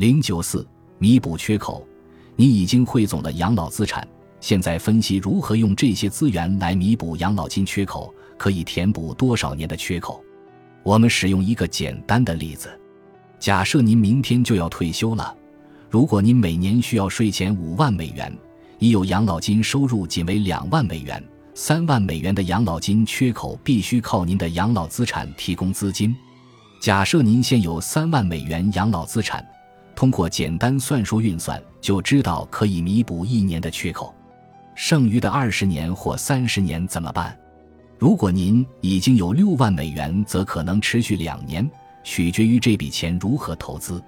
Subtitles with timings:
[0.00, 0.66] 零九四
[0.98, 1.86] 弥补缺口，
[2.34, 4.08] 你已经汇总了养老资产，
[4.40, 10.24] 现在分析如何用这些资源来弥补养老金缺口，可以填补多少年的缺口？
[10.82, 12.70] 我们使用一个简单的例子：
[13.38, 15.36] 假设您明天就要退休了，
[15.90, 18.34] 如果您每年需要税前五万美元，
[18.78, 21.22] 已有养老金收入仅为两万美元。
[21.52, 26.16] 三万美元的养老金缺口必须靠您的养老资产提供资金。
[26.80, 29.46] 假设您现有三万美元养老资产，
[30.00, 34.14] 通过简单算术运算就知道可以弥补一年的缺口。
[34.74, 37.38] 剩余的二十年或三十年怎么办？
[37.98, 41.70] 如果您已经有六万美元，则可能持续两年，
[42.02, 44.02] 取决于这笔钱如何投资。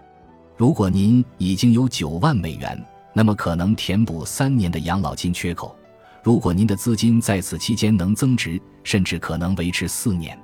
[0.56, 2.82] 如果您已经有九万美元，
[3.12, 5.76] 那么可能填补三年的养老金缺口。
[6.22, 10.40] 如果您的资金在此期间能增值，甚至可能维持四年，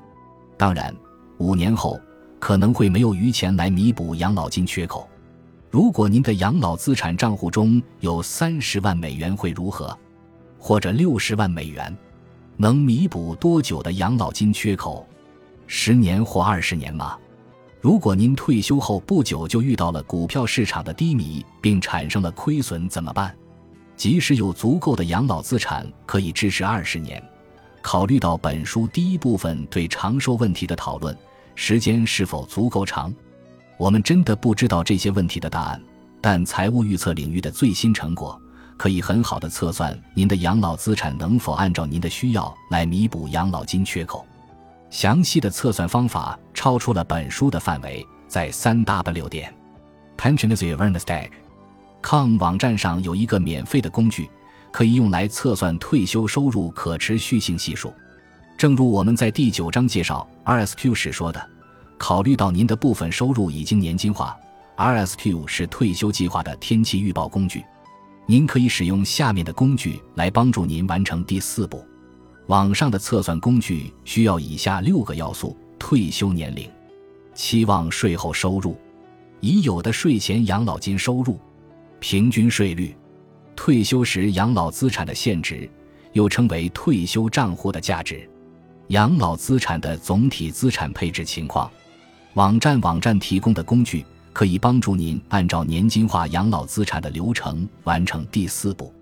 [0.59, 0.95] 当然，
[1.38, 1.99] 五年后
[2.38, 5.09] 可能会没有余钱来弥补养老金缺口。
[5.71, 9.97] 如果您的养老资产账户中有三十万美元，会如何？
[10.59, 11.95] 或者六十万美元，
[12.57, 15.07] 能弥补多久的养老金缺口？
[15.66, 17.19] 十年或二十年吗？
[17.83, 23.37] 如果您退休后不久就遇到了股票市场的低迷，并产生了亏损，怎么办？
[23.95, 27.23] 即使有足够的养老资产可以支持二十年，
[27.82, 31.15] 考虑到本书第一部分对长寿问题的讨论，
[31.55, 33.15] 时间是否足够长？
[33.79, 35.80] 我们真的不知道这些问题的答案。
[36.21, 38.40] 但财务预测领域的最新成果
[38.76, 44.26] 可以很好的测算您的养老资产能否按照您的需要来弥补养老金缺口。
[44.90, 49.54] 详细的测算方法超出了本书的范围，在三 w 点
[50.16, 51.29] pensionism
[52.02, 54.29] com 网站上有一个免费的工具，
[54.73, 57.92] 可以用来测算退休收入可持续性系数。
[58.57, 61.40] 正如我们在第九章介绍 RSQ 时说的，
[61.99, 64.38] 考虑到您的部分收入已经年金化
[64.77, 67.65] ，RSQ 是退休计划的天气预报工具。
[68.25, 71.84] 您可以使用下面的工具来帮助您完成第四步。
[72.47, 76.70] 网上的测算工具需要以下六个要素：退休年龄、
[77.34, 78.78] 期望税后收入、
[79.41, 81.38] 已有的税前养老金收入。
[82.00, 82.97] 平均税率，
[83.56, 85.69] 退休时养老资产的现值，
[86.12, 88.30] 又称为退休账户的价值，
[88.88, 91.69] 养老资产的总体资产配置情况。
[92.34, 98.93] 网站网站提供的工具可以帮助您按照年金化养老资产的流程完成第四步。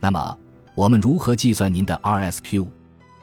[0.00, 0.38] 那么，
[0.74, 2.66] 我们如何计算您的 RSQ？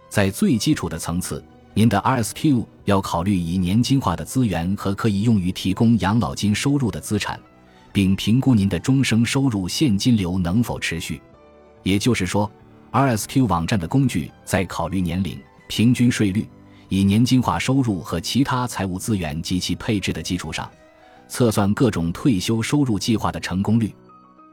[0.10, 7.40] 在最基础的层次，您的 RSQ 要考虑以年金化的资源和可以用于提供养老金收入的资产。
[7.94, 11.22] 并评估您的终生收入现金流能否持续，
[11.84, 12.50] 也就是说
[12.94, 15.38] ，RSQ 网站的工具在考虑年龄、
[15.68, 16.48] 平均税率、
[16.92, 20.70] 以年金化收入和其他财务资源及其配置的基础上，
[21.30, 23.96] 测算各种退休收入计划的成功率。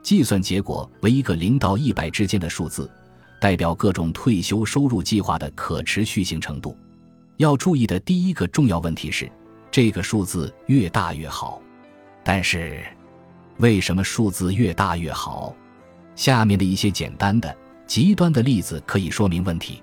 [0.04, 2.88] 计算结果为一个零到一百之间的数字，
[3.40, 6.78] 代表各种退休收入计划的可持续性程度。
[7.38, 9.28] 要注意的第一个重要问题是，
[9.68, 11.60] 这个数字越大越好，
[12.22, 12.84] 但是。
[13.56, 15.52] 为什么数字越大越好？
[16.14, 17.52] 下面的一些简单的、
[17.84, 19.82] 极端的例子可以说明问题。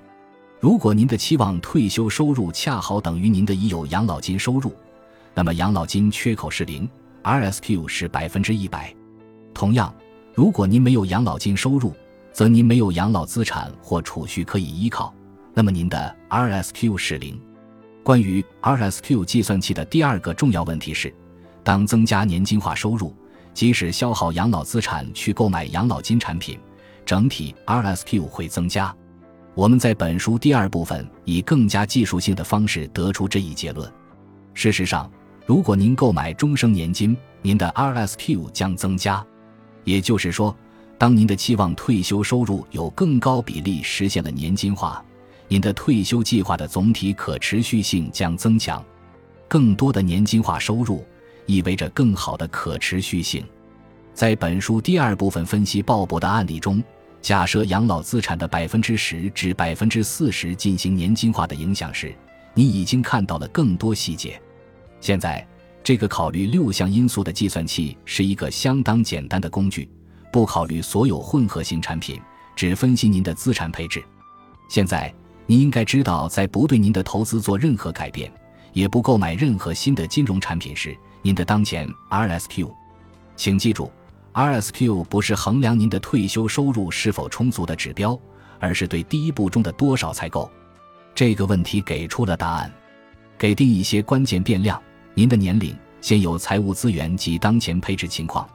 [0.59, 4.73] 如果您的期望退休收入恰好等于您的已有养老金收入，
[5.33, 6.89] 那么养老金缺口是零
[7.23, 8.93] ，RSQ 是百分之一百。
[9.53, 9.93] 同样，
[10.33, 11.93] 如果您没有养老金收入，
[12.33, 15.13] 则您没有养老资产或储蓄可以依靠，
[15.53, 17.39] 那么您的 RSQ 是零。
[18.01, 21.13] 关于 RSQ 计算器的第二个重要问题是，
[21.63, 23.13] 当增加年金化收入。
[23.53, 26.59] 即使消耗养老资产去购买养老金产品，
[27.05, 28.93] 整体 RSQ 会增加。
[29.55, 33.89] 我们在本书第二部分以更加技术性的方式得出这一结论。
[34.53, 35.09] 事实上，
[35.45, 39.25] 如果您购买终生年金，您的 RSQ 将增加。
[39.85, 40.55] 也就是说，
[40.97, 45.03] 当您的期望退休收入有更高比例实现了年金化，
[45.47, 48.83] 您的退休计划的总体可持续性将增强。
[49.47, 51.03] 更多的年金化收入。
[51.47, 53.45] 意味着更好的可持续性。
[54.15, 56.83] 在本书第二部分分析鲍勃的案例中，
[57.25, 62.15] 假设养老资产的百分之十至百分之四十进行年金化的影响时，
[62.53, 64.39] 你已经看到了更多细节。
[65.01, 65.43] 现在，
[65.83, 69.89] 这个考虑六项因素的计算器是一个相当简单的工具，
[70.31, 72.21] 不考虑所有混合型产品，
[72.55, 74.03] 只分析您的资产配置。
[74.69, 75.11] 现在，
[75.47, 78.31] 你应该知道，在不对您的投资做任何改变，
[78.71, 80.95] 也不购买任何新的金融产品时。
[81.23, 82.69] 您的当前 RSQ，
[83.35, 83.91] 请记住
[84.35, 88.19] ，RSQ 不是衡量您的退休收入是否充足的指标，
[88.59, 90.51] 而是对第一步中的多少才够。
[91.15, 92.71] 这个问题给出了答案。
[93.37, 94.81] 给定一些关键变量：
[95.13, 98.47] 您的年龄、现有财务资源及当前配置情况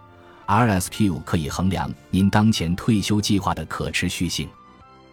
[0.46, 4.48] ，RSQ 可以衡量您当前退休计划的可持续性。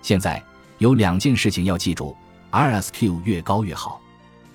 [0.02, 0.44] 现在
[0.78, 2.16] 有两件事情要记住
[2.52, 4.02] ：RSQ 越高越好，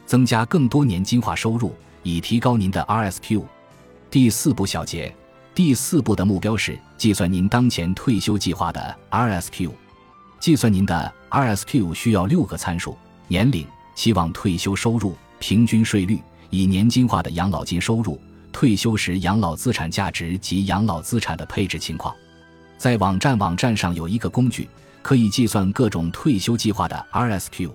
[0.07, 3.43] 增加更多年金化收入以提高您的 RSQ。
[4.11, 5.15] 第四步小结：
[5.55, 9.71] 第四步的目标是计算您当前退休计划的 RSQ。
[10.41, 12.97] 计算您的 RSQ 需要六个参数：
[13.29, 16.19] 年龄、期望退休收入、平均税率。
[16.49, 18.21] 以年金化的养老金收入、
[18.51, 22.15] 退休时养老资产价值及养老资产的配置情况，
[22.79, 24.69] 在网站网站上有一个工具，
[25.03, 27.71] 可以计算各种退休计划的 RSQ。